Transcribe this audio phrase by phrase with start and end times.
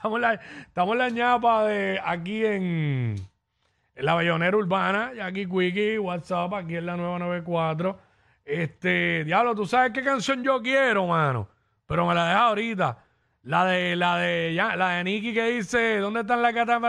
[0.00, 3.16] estamos, en la, estamos en la ñapa de aquí en,
[3.94, 7.98] en la Bellonera Urbana, Jackie Quickie, WhatsApp, aquí en la nueva 94.
[8.42, 11.48] Este, diablo, ¿tú sabes qué canción yo quiero, mano?
[11.84, 13.04] Pero me la deja ahorita.
[13.42, 16.80] La de, la de, ya, la de Nicky que dice, ¿dónde están las gatas?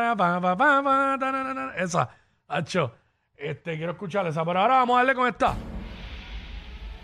[1.78, 2.10] Esa,
[2.48, 2.96] hacho.
[3.36, 4.46] Este, quiero escuchar esa.
[4.46, 5.54] Pero ahora vamos a darle con esta.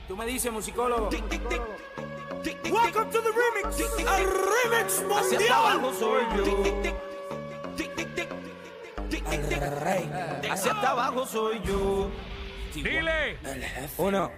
[0.07, 1.09] Tú me dices, musicólogo.
[2.43, 3.79] Welcome to the remix.
[3.99, 5.53] El remix Hacia mundial.
[5.53, 6.43] abajo soy yo.
[9.31, 10.09] El rey.
[10.49, 12.09] Hacia hasta abajo soy yo.
[12.73, 13.37] Dile.
[13.97, 14.31] Uno.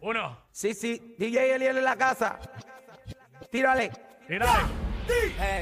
[0.00, 0.38] Uno.
[0.52, 1.14] Sí, sí.
[1.18, 2.38] DJ Eliel en la casa.
[3.50, 3.90] Tírale.
[4.26, 4.62] Tírale.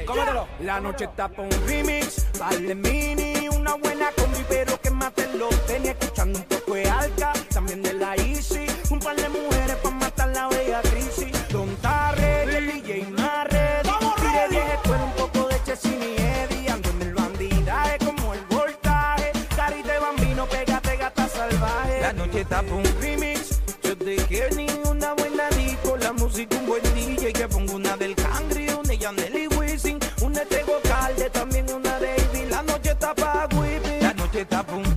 [0.05, 0.47] Cómetelo.
[0.59, 5.55] La noche está pa' un remix, vale mini, una buena combi, pero que maten los
[34.49, 34.96] whipping.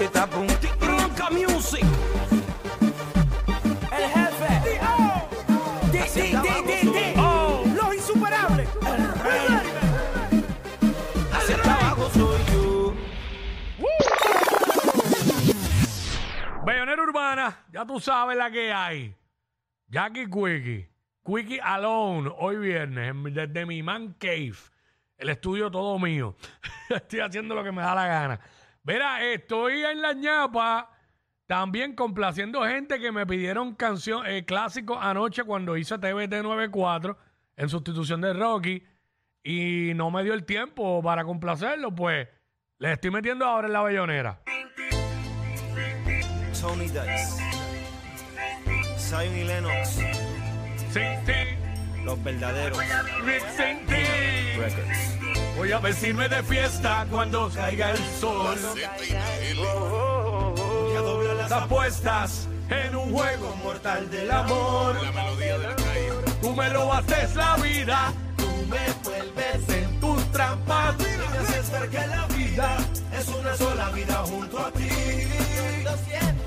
[0.00, 0.46] está pum.
[0.80, 1.84] Bronca Music.
[3.90, 4.80] El jefe.
[6.34, 7.64] Abajo soy Oh.
[7.74, 8.68] Los insuperables.
[8.86, 9.46] El rey.
[11.32, 12.94] Hacia abajo soy yo.
[16.64, 19.14] Bellonera Urbana, ya tú sabes la que hay.
[19.88, 20.88] Jackie Quickie.
[21.24, 24.54] Quickie Alone, hoy viernes, desde mi man cave.
[25.18, 26.34] El estudio todo mío.
[26.88, 28.40] Estoy haciendo lo que me da la gana.
[28.84, 30.90] Verá, estoy en la ñapa
[31.46, 37.16] también complaciendo gente que me pidieron canción eh, clásicos anoche cuando hice TVT 94
[37.56, 38.82] en sustitución de Rocky
[39.44, 42.28] y no me dio el tiempo para complacerlo, pues
[42.78, 44.42] les estoy metiendo ahora en la bellonera.
[46.60, 47.02] Tony Dice,
[48.96, 49.88] Zion y Lennox,
[50.92, 51.00] sí.
[52.04, 52.78] los verdaderos
[53.56, 54.58] Sin Ti.
[54.58, 55.21] records.
[55.62, 58.58] Voy a vestirme de fiesta cuando caiga el sol.
[60.56, 64.96] Voy a doblar las apuestas en un juego mortal del amor.
[66.40, 68.12] Tú me lo haces la vida.
[68.36, 70.96] Tú me vuelves en tus trampas.
[70.98, 72.76] Tú me haces ver que la vida
[73.16, 74.88] es una sola vida junto a ti.
[75.84, 76.41] Lo siento.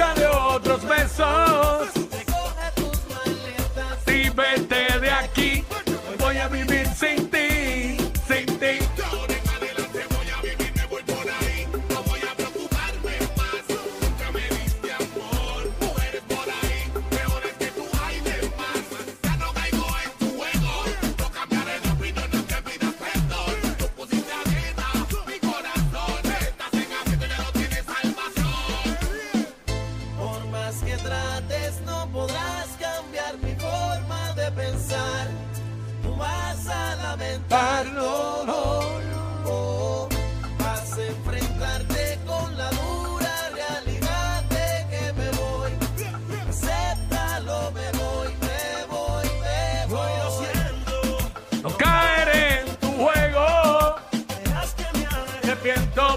[0.00, 1.49] Busca de otros besos.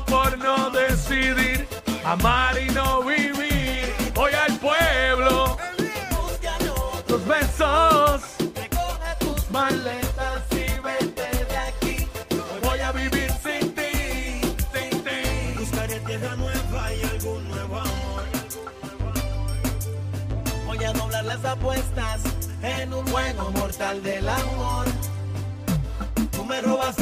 [0.07, 1.67] Por no decidir
[2.05, 3.93] amar y no vivir.
[4.13, 5.57] Voy al pueblo,
[7.05, 8.21] tus besos,
[9.19, 12.07] tus maletas y vete de aquí.
[12.63, 14.41] Voy a vivir sin ti,
[14.71, 15.59] sin ti.
[15.59, 18.23] Buscaré tierra nueva y algún nuevo amor.
[20.65, 22.21] Voy a doblar las apuestas
[22.61, 24.85] en un juego mortal del amor.
[26.31, 26.97] Tú me robas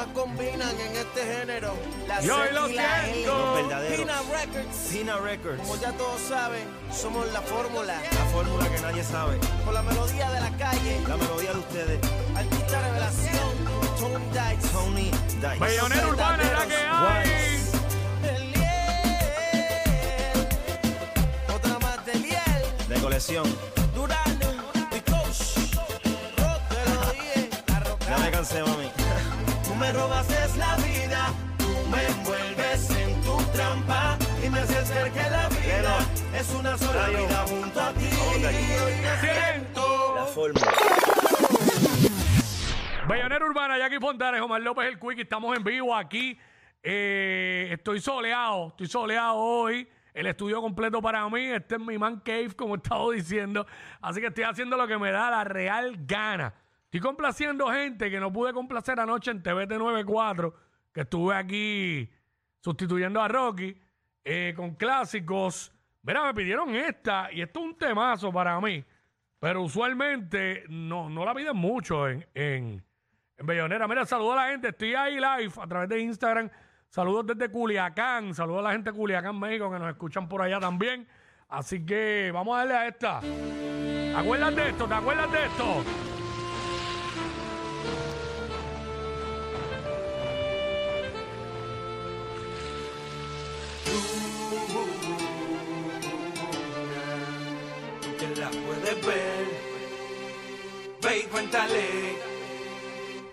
[0.00, 1.74] más combinan en este género.
[2.06, 3.12] La Y hoy Z lo y la L.
[3.12, 3.36] siento.
[3.36, 3.98] Los verdaderos.
[3.98, 4.76] Pina Records.
[4.92, 5.60] Pina Records.
[5.60, 8.00] Como ya todos saben, somos la fórmula.
[8.12, 9.38] La fórmula que nadie sabe.
[9.64, 12.00] Con la melodía de la calle, La melodía de ustedes.
[12.36, 13.64] artista revelación,
[13.98, 14.68] Tony Dice.
[14.72, 15.58] Tony Dice.
[15.58, 17.28] Bellonera urbana es la que hay.
[18.36, 18.64] Eliel.
[21.54, 23.44] Otra más de colección.
[24.92, 25.40] Mi coach.
[26.38, 27.50] Rock, te lo dije.
[27.68, 28.20] A Ya rocar.
[28.20, 28.99] me cansé, mami.
[29.80, 31.32] Me robas es la vida.
[31.56, 34.18] Tú me envuelves en tu trampa.
[34.44, 35.98] Y me haces ver que la vida
[36.38, 38.10] es una sola vida junto a ti.
[39.20, 40.14] Siento.
[40.16, 40.72] La fórmula.
[43.08, 46.38] Bellonera Urbana, Jackie Fontanes, Omar López, el Quick, estamos en vivo aquí.
[46.82, 49.88] Eh, estoy soleado, estoy soleado hoy.
[50.12, 51.46] El estudio completo para mí.
[51.46, 53.66] Este es mi man cave, como he estado diciendo.
[54.02, 56.52] Así que estoy haciendo lo que me da la real gana.
[56.90, 60.52] Estoy complaciendo gente que no pude complacer anoche en TVT 94,
[60.92, 62.10] que estuve aquí
[62.58, 63.80] sustituyendo a Rocky
[64.24, 65.72] eh, con clásicos.
[66.02, 68.84] Mira, me pidieron esta y esto es un temazo para mí.
[69.38, 72.84] Pero usualmente no, no la piden mucho en, en,
[73.36, 73.86] en Bellonera.
[73.86, 74.70] Mira, saludo a la gente.
[74.70, 76.50] Estoy ahí live a través de Instagram.
[76.88, 78.34] Saludos desde Culiacán.
[78.34, 81.06] Saludos a la gente de Culiacán, México, que nos escuchan por allá también.
[81.46, 83.20] Así que vamos a darle a esta.
[83.20, 84.88] ¿Te acuerdas de esto?
[84.88, 86.09] ¿Te acuerdas de esto?
[101.50, 102.16] Cuéntale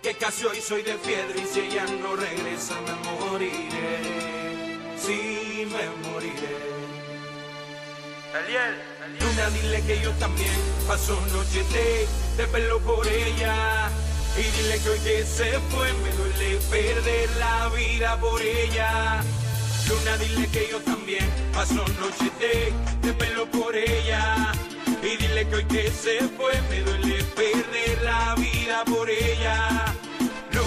[0.02, 4.76] que casi hoy soy de piedra y si ella no regresa me moriré.
[4.96, 6.58] Sí, me moriré.
[9.20, 10.50] Luna, dile que yo también
[10.86, 12.06] paso noches de,
[12.36, 13.88] de pelo por ella.
[14.36, 19.22] Y dile que hoy que se fue me duele perder la vida por ella.
[19.88, 22.72] Luna, dile que yo también paso noches de,
[23.02, 24.52] de pelo por ella.
[25.02, 29.94] Y dile que hoy que se fue me duele perder la vida por ella.
[30.52, 30.62] No,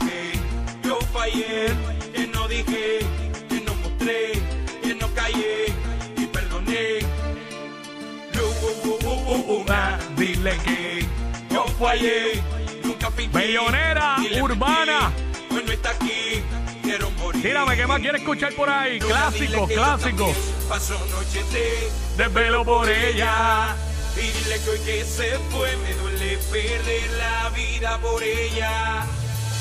[0.00, 0.38] que
[0.84, 1.68] yo fallé,
[2.12, 2.98] que no dije,
[3.48, 4.32] que no mostré,
[4.82, 5.66] que no callé
[6.16, 6.98] y perdoné.
[8.34, 11.06] No, dile que
[11.50, 12.42] yo fallé,
[12.84, 13.32] nunca fingí.
[13.32, 15.10] Bellonera Dile urbana.
[15.50, 16.41] Hoy no está aquí.
[17.42, 19.00] Tírame, ¿qué más quieres escuchar por ahí?
[19.00, 20.36] Luna, Clásicos, clásicos.
[20.68, 23.74] Paso noches de Desvelo por ella.
[24.16, 29.04] y dile que hoy que se fue me duele perder la vida por ella.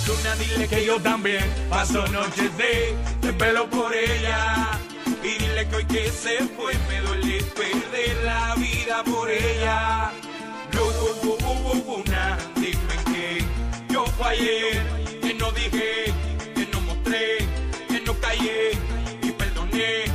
[0.08, 4.68] Luna, dile que yo también paso noches de desvelo por ella.
[5.24, 10.12] Y dile que hoy que se fue me duele perder la vida por ella.
[12.08, 13.46] Nah, dime que
[13.94, 14.82] yo fallé,
[15.22, 16.14] que no dije,
[18.42, 18.72] callé
[19.22, 20.06] y perdoné.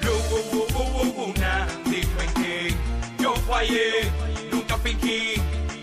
[0.00, 2.74] Lu, uh, nah, dime que
[3.22, 4.10] yo fallé,
[4.50, 5.34] nunca fingí,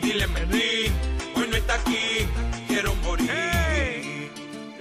[0.01, 0.92] dile mentí,
[1.36, 2.28] hoy hasta aquí,
[2.68, 4.32] quiero morir.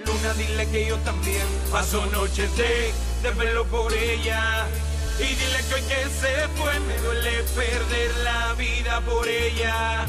[0.05, 2.91] Luna, dile que yo también paso noches de,
[3.23, 4.65] de verlo por ella.
[5.19, 10.05] Y dile que hoy que se fue me duele perder la vida por ella.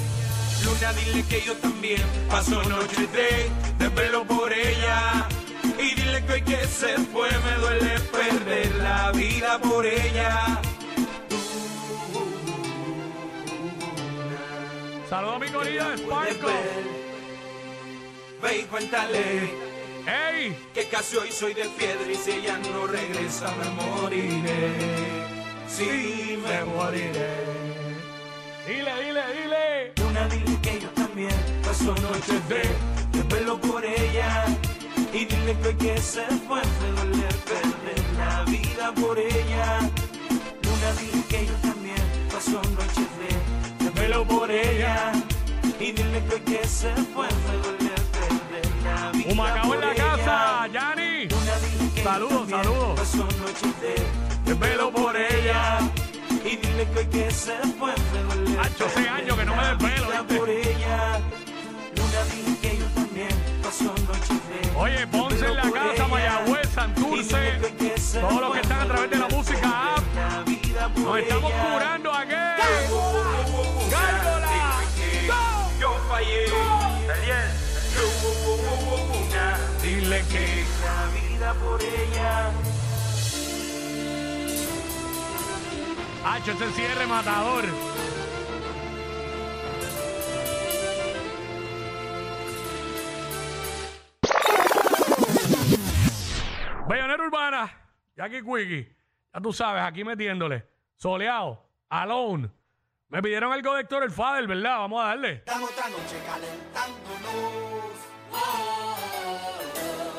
[0.65, 3.91] Luna, dile que yo también paso noches de, de
[4.25, 5.29] por ella.
[5.79, 10.61] Y dile que hoy que se fue me duele perder la vida por ella.
[15.09, 16.49] Saludos a mi corilla de Sparko.
[18.43, 19.73] Ve y cuéntale.
[20.07, 20.57] ¡Ey!
[20.75, 24.73] que casi hoy soy de piedra y si ella no regresa me moriré.
[25.69, 27.31] Sí, me moriré.
[28.67, 30.09] Dile, dile, dile.
[30.09, 32.62] Una dile que yo también paso noches de,
[33.17, 34.47] de pelo por ella.
[35.12, 39.78] Y dile que hoy que se fue me duele perder la vida por ella.
[39.81, 42.02] Una dile que yo también
[42.33, 45.12] paso noches de, de pelo por ella.
[45.78, 49.92] Y dile que hoy que se fue me duele perder la vida Humacao en la
[49.92, 50.04] ella.
[50.16, 51.28] casa, Yanni.
[52.02, 53.00] Saludos, saludos.
[53.00, 55.78] Paso noches de, de pelo por ella.
[56.45, 59.62] Y dile que hoy que se fue me duele Hacho, hace años que no me
[59.62, 60.37] la dé pelo, vida ¿viste?
[60.38, 61.21] por ella.
[64.77, 66.09] Oye, Ponce en la casa.
[66.09, 67.61] Mayagüez, Santurce.
[68.21, 70.99] Todos los que están a través de la música app.
[70.99, 72.33] Nos estamos curando aquí.
[79.83, 80.65] Dile que.
[80.85, 82.51] La vida por ella.
[86.75, 87.92] Cierre matador.
[98.16, 98.97] Jackie Quickie,
[99.33, 100.66] ya tú sabes, aquí metiéndole.
[100.97, 102.50] Soleado, alone.
[103.09, 104.78] Me pidieron algo de Héctor el Fader, ¿verdad?
[104.78, 105.42] Vamos a darle.
[105.47, 107.92] Dan otra noche calentándonos.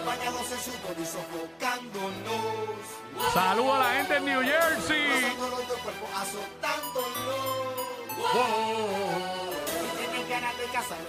[0.05, 3.33] Bañados en sudor y sofocándonos.
[3.33, 5.21] Saludos a la gente en New Jersey.
[5.21, 7.03] Rozándonos de cuerpo azotándonos.
[9.83, 11.03] Y tienen ganas de casa, me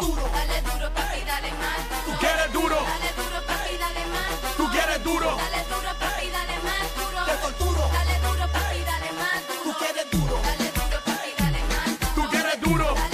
[0.00, 1.78] duro, Dale duro, papi, dale más.
[2.04, 2.76] ¿Tú quieres duro?
[2.82, 4.56] Dale duro, papi, dale más.
[4.56, 5.36] ¿Tú quieres duro?
[5.36, 7.24] Dale duro, papi, dale más duro.
[7.24, 7.90] te torturo.
[7.92, 12.60] Dale duro, papi, dale más Tú quieres duro, Dale duro, papi, dale más ¿Tú quieres
[12.60, 13.13] duro?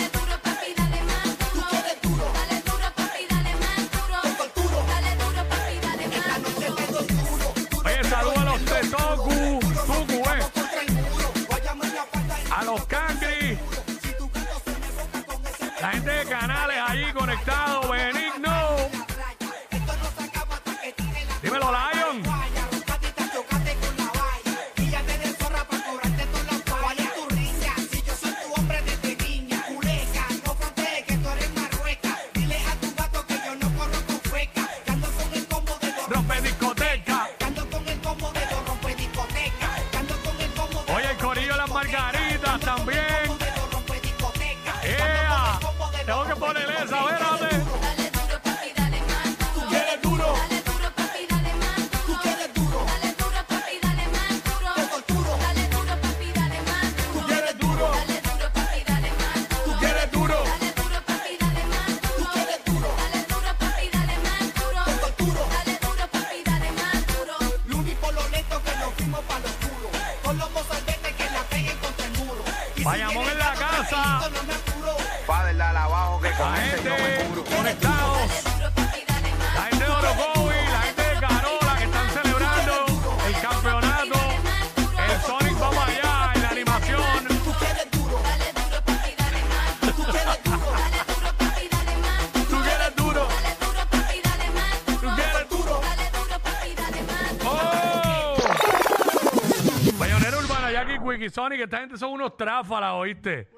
[101.00, 103.48] Urbana, Jackie Quickie, Sonic, esta gente son unos tráfalas, ¿oíste?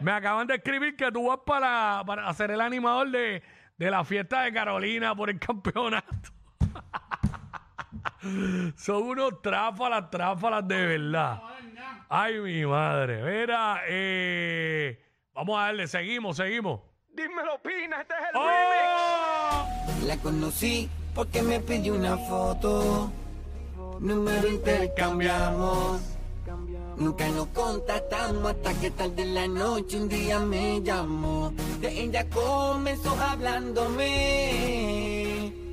[0.00, 3.42] Me acaban de escribir que tú vas para, para hacer el animador de,
[3.76, 6.32] de la fiesta de Carolina por el campeonato.
[8.76, 11.42] son unos tráfalas, tráfalas de verdad.
[12.08, 13.22] Ay, mi madre.
[13.22, 15.02] Mira, eh,
[15.34, 16.80] vamos a darle, seguimos, seguimos.
[17.14, 20.06] Dímelo, Pina, este es el ¡Oh!
[20.06, 23.12] La conocí porque me pidió una foto.
[24.00, 26.11] Número intercambiamos.
[27.02, 31.52] Nunca nos contactamos hasta que tarde en la noche un día me llamó.
[31.80, 34.02] De ella comenzó hablándome.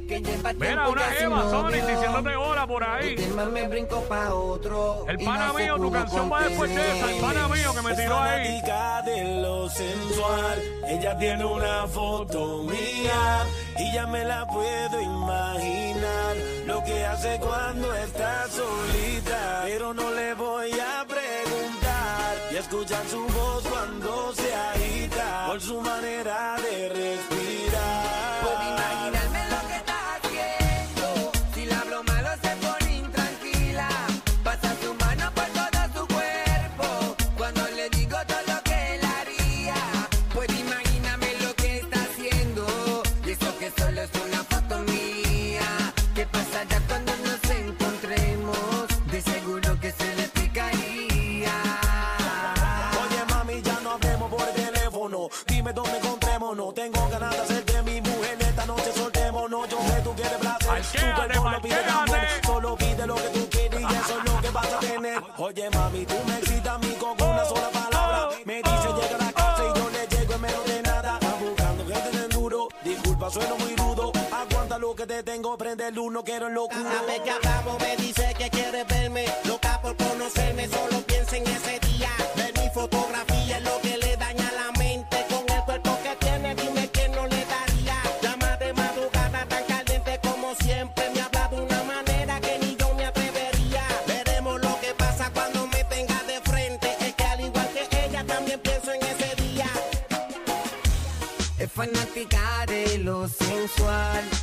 [0.08, 1.86] que lleva Mira, una jeva, novio.
[1.86, 3.16] diciéndote hola por ahí.
[3.54, 5.06] Me brinco pa' otro.
[5.08, 7.12] El pana mío, tu canción va después de esa.
[7.12, 8.62] El pana mío que me tiró ahí.
[9.06, 10.64] de lo sensual.
[10.88, 13.46] Ella tiene una foto mía
[13.78, 16.36] y ya me la puedo imaginar.
[16.66, 19.62] Lo que hace cuando está solita.
[19.66, 20.99] Pero no le voy a
[22.60, 25.46] escuchar su voz cuando se agita.
[25.48, 28.79] Por su manera de respirar.
[56.40, 58.38] No tengo ganas de hacerte mi mujer.
[58.40, 59.70] Esta noche soltémonos.
[59.70, 60.82] Yo sé tú quieres placer.
[60.94, 62.28] Tu cuerpo lo pide también.
[62.46, 65.22] Solo pide lo que tú quieres y eso es lo que vas a tener.
[65.38, 68.30] Oye mami, tú me excitas a mí con una sola palabra.
[68.46, 71.14] Me dice llega a la casa y yo le llego en menos de nada.
[71.22, 72.68] Estás buscando gente de duro.
[72.84, 74.12] Disculpa, sueno muy rudo.
[74.32, 75.58] Aguanta lo que te tengo.
[75.58, 76.84] Prende el uno, quiero el locuro.
[76.84, 81.48] Cada vez que hablamos me dice que quiere verme, loca por conocerme, solo piensa en
[81.48, 82.10] ese día.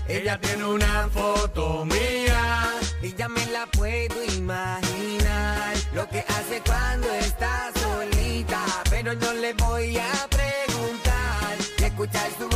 [0.09, 2.73] Ella tiene una foto mía.
[3.03, 8.65] Y ya me la puedo imaginar lo que hace cuando está solita.
[8.91, 12.56] Pero no le voy a preguntar y escuchar su voz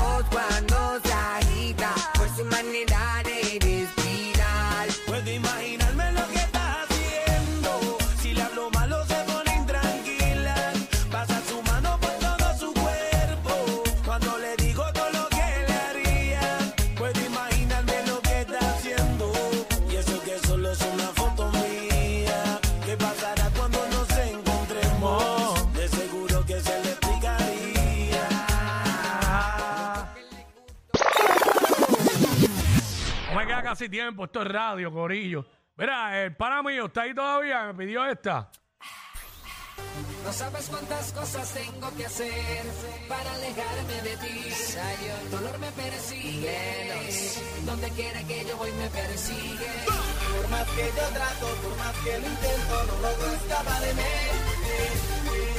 [33.88, 34.24] tiempo.
[34.24, 35.46] Esto es radio, corillo.
[35.76, 37.66] Mira, el pana mío está ahí todavía.
[37.66, 38.50] Me pidió esta.
[40.24, 42.62] No sabes cuántas cosas tengo que hacer
[43.08, 44.52] para alejarme de ti.
[45.22, 46.58] El dolor me persigue.
[47.64, 49.66] Donde quiera que yo voy me persigue.
[50.36, 54.02] Por más que yo trato, por más que lo intento, no logro escapar de mí.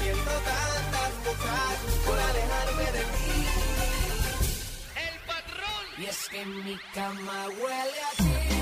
[0.01, 3.60] Siento tantas cosas por alejarme de ti.
[5.97, 8.60] Y es que mi cama huele a ti.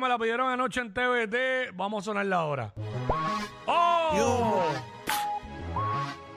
[0.00, 1.72] Me la pidieron anoche en TVT.
[1.74, 2.72] Vamos a sonarla ahora.
[3.66, 4.62] ¡Oh!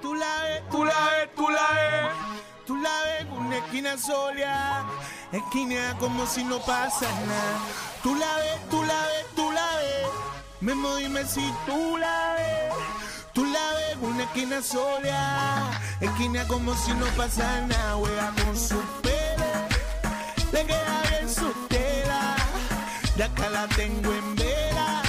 [0.02, 2.12] Tú la ves, Tú la ves, tú la ves.
[2.66, 4.86] tú la ves en una esquina sola,
[5.32, 7.60] esquina como si no pasa nada.
[8.04, 10.08] Tú la ves, tú la ves, tú la ves.
[10.62, 12.74] Memo, dime si tú la ves.
[13.34, 17.94] Tú la ves en una esquina sola, esquina como si no pasa nada.
[17.96, 19.46] Juega con su pelo,
[20.52, 21.04] le queda.
[23.20, 25.02] De acá la tengo en vela.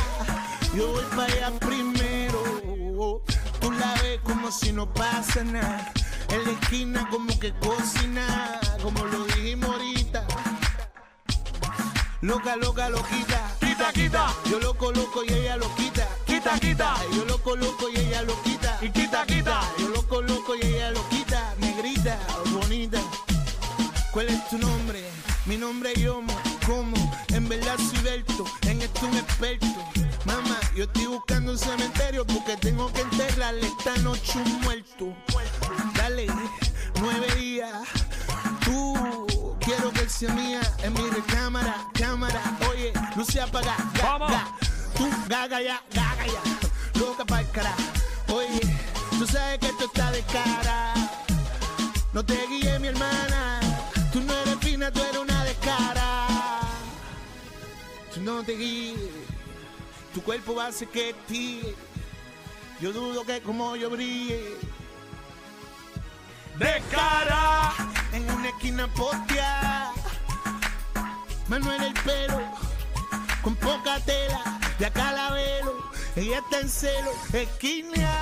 [0.75, 3.23] Yo voy para allá primero.
[3.61, 5.93] Tú la ves como si no pasa nada.
[6.31, 10.27] En la esquina como que cocina, como lo dijimos ahorita.
[12.23, 13.57] Loca, loca, loquita.
[13.61, 14.35] Quita, quita.
[14.51, 16.09] Yo lo coloco y ella lo quita.
[16.27, 16.97] Quita, quita.
[17.15, 18.77] Yo lo coloco y ella lo quita.
[18.83, 19.61] Y quita, quita.
[19.79, 21.55] Yo lo coloco y ella lo quita.
[21.61, 23.01] Negrita, bonita.
[24.11, 25.01] ¿Cuál es tu nombre?
[25.47, 26.50] Mi nombre es Yomo.
[26.67, 26.97] ¿Cómo?
[27.29, 28.45] En verdad soy Berto.
[28.63, 29.67] En esto un experto.
[30.25, 35.15] Mamá, yo estoy buscando un cementerio porque tengo que enterrarle esta noche un muerto.
[35.95, 36.27] Dale,
[37.01, 37.73] nueve días.
[38.65, 39.27] Tú,
[39.61, 42.41] quiero que él sea mía en mi recámara, cámara.
[42.71, 44.31] Oye, luce apaga, ga, Vamos.
[44.31, 44.47] ga.
[44.97, 47.01] Tú, gaga ya, gaga ya.
[47.01, 47.75] Loca pa'l cara.
[48.29, 48.61] Oye,
[49.19, 50.95] tú sabes que esto está de cara.
[52.13, 53.61] No te guíes, mi hermana.
[54.13, 56.30] Tú no eres fina, tú eres una descara.
[58.15, 58.99] Tú no te guíes.
[60.13, 61.63] Tu cuerpo va a hacer que ti.
[62.81, 64.57] Yo dudo que como yo brille.
[66.59, 67.73] De cara.
[68.13, 69.93] En una esquina postea.
[71.47, 72.41] Manuel el pelo.
[73.43, 74.59] Con poca tela.
[74.79, 75.91] De acá la velo.
[76.17, 77.13] Ella está en celo.
[77.33, 78.19] Esquina.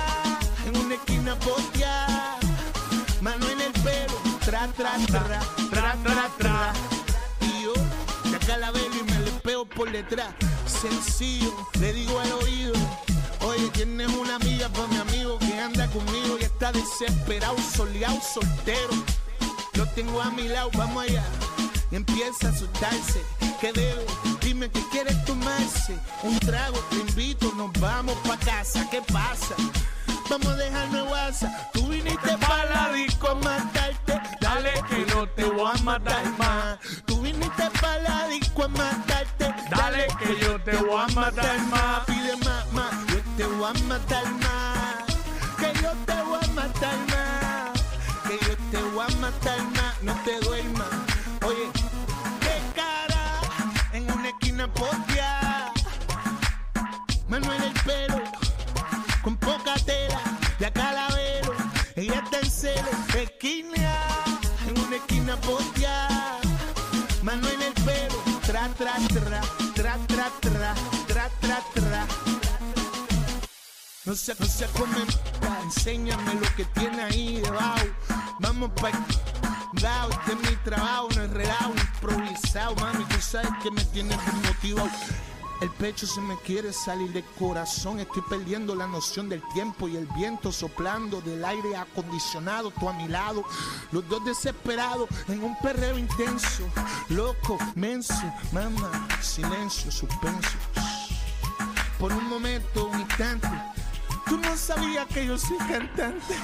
[0.67, 2.37] En una esquina postea.
[3.21, 4.13] Manuel el pelo.
[4.45, 5.39] Tra, tra, tra.
[5.71, 6.73] Tra, tra, tra.
[7.41, 7.73] Y yo.
[8.29, 9.08] De acá la velo y
[9.65, 10.33] por detrás.
[10.65, 11.53] Sencillo.
[11.79, 12.73] Le digo al oído.
[13.41, 18.89] Oye, tienes una amiga para mi amigo que anda conmigo y está desesperado, soleado, soltero.
[19.73, 21.23] Lo tengo a mi lado, vamos allá.
[21.91, 23.23] Y empieza a asustarse.
[23.59, 24.05] ¿Qué debe?
[24.41, 25.97] Dime que quieres tomarse.
[26.23, 28.87] Un trago, te invito, nos vamos pa' casa.
[28.89, 29.55] ¿Qué pasa?
[30.29, 31.71] Vamos a dejarme WhatsApp.
[31.73, 34.21] Tú viniste pa' la disco a matarte.
[34.39, 36.77] Dale que no te voy a matar más.
[37.05, 39.48] Tú viniste pa' la disco a matarte.
[39.69, 42.05] Dale que yo te voy a matar más.
[42.05, 42.91] Pide más, más.
[43.07, 45.05] Yo te voy a matar más.
[45.57, 47.81] Que yo te voy a matar más.
[48.27, 50.01] Que yo te voy a matar más.
[50.01, 50.87] No te duermas.
[51.45, 51.69] Oye,
[52.41, 53.41] qué cara.
[53.93, 55.71] En una esquina postea.
[57.27, 58.23] Manuel el pelo.
[59.21, 60.28] Con poca tela.
[68.59, 69.41] Tra, tra, tra.
[69.73, 70.75] Tra, tra, tra.
[71.07, 72.07] Tra, tra, tra.
[74.03, 74.97] No se, no se come,
[75.63, 77.85] enséñame lo que tiene ahí debajo.
[78.39, 83.05] Vamos pa' este es mi trabajo, no enredado, improvisado, mami.
[83.05, 84.89] Tú sabes que me tienes desmotivado.
[85.61, 87.99] El pecho se me quiere salir del corazón.
[87.99, 92.71] Estoy perdiendo la noción del tiempo y el viento soplando del aire acondicionado.
[92.71, 93.43] Tú a mi lado,
[93.91, 96.63] los dos desesperados en un perreo intenso.
[97.09, 98.13] Loco, menso,
[98.53, 100.57] mamá, silencio, suspenso.
[101.99, 103.49] Por un momento, un instante,
[104.25, 106.35] tú no sabías que yo soy cantante.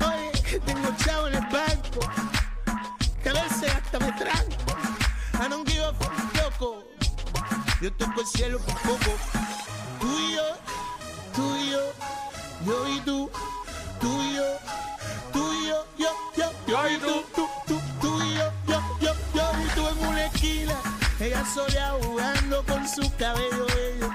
[0.00, 2.00] Oye, tengo chavo en el banco,
[3.22, 4.56] que a veces hasta me tranco.
[5.38, 6.95] I don't give a fuck, loco.
[7.80, 9.16] Yo toco el cielo por poco.
[10.00, 10.42] Tú y yo,
[11.34, 11.92] tú y yo,
[12.64, 13.30] yo y tú,
[14.00, 14.44] tú y yo,
[15.32, 19.12] tú y yo, yo, yo, yo y tú, tú, tú, tú y yo, yo, yo,
[19.34, 20.74] yo y tú en una esquina.
[21.20, 24.10] Ella sola jugando con su cabello bello.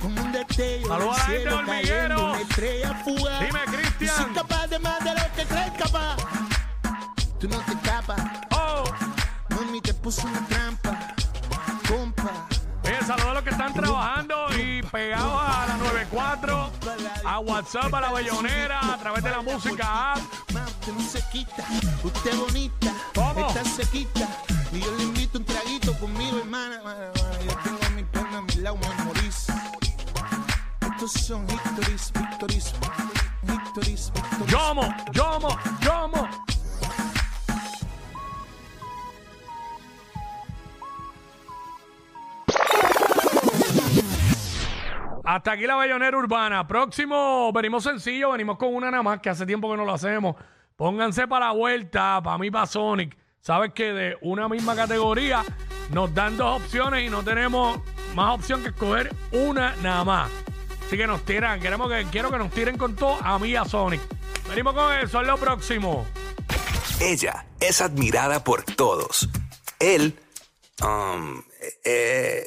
[0.00, 2.24] Como un destello del cielo cayendo, Hormiguero.
[2.30, 3.40] una estrella fugaz.
[3.40, 4.16] Dime, Cristian.
[4.16, 6.16] Soy capaz de más de lo que crees capaz.
[7.40, 8.84] Tú no te escapas, Oh.
[9.50, 10.97] mami te puso una trampa,
[11.88, 12.46] compa.
[12.84, 16.70] Oye, saludos a los que están trabajando y pegados a la 94,
[17.24, 20.18] a WhatsApp, a la Bellonera, a través de la música app.
[20.48, 21.64] Usted no se quita,
[22.02, 23.48] usted bonita, ¿Cómo?
[23.48, 24.28] está sequita.
[24.72, 26.80] Y yo le invito un traguito conmigo, hermana.
[26.84, 29.46] Ma, ma, Yo tengo a mi perna a mi lado, me morís.
[30.80, 32.72] Estos son victories, victories,
[33.42, 34.12] victories, victories.
[34.46, 36.28] Yomo, yomo, yomo.
[45.28, 46.66] Hasta aquí la Bellonera Urbana.
[46.66, 50.36] Próximo, venimos sencillo, venimos con una nada más, que hace tiempo que no lo hacemos.
[50.74, 53.14] Pónganse para la vuelta, para mí, para Sonic.
[53.38, 55.44] Sabes que de una misma categoría
[55.90, 57.78] nos dan dos opciones y no tenemos
[58.14, 60.30] más opción que escoger una nada más.
[60.86, 63.66] Así que nos tiran, queremos que, quiero que nos tiren con todo a mí a
[63.66, 64.00] Sonic.
[64.48, 66.06] Venimos con eso, es lo próximo.
[67.02, 69.28] Ella es admirada por todos.
[69.78, 70.18] Él,
[70.82, 71.42] um,
[71.84, 72.46] eh,